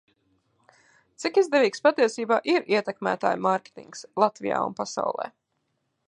Cik 1.23 1.35
izdevīgs 1.41 1.83
patiesībā 1.87 2.39
ir 2.53 2.65
ietekmētāju 2.75 3.43
mārketings 3.47 4.01
Latvijā 4.23 4.63
un 4.71 4.77
pasaulē? 4.81 5.29